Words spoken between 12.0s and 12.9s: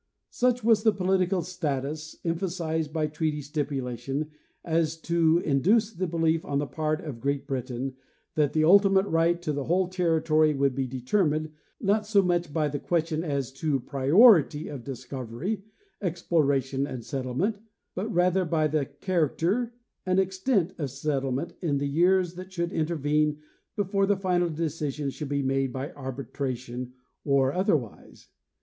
so much by the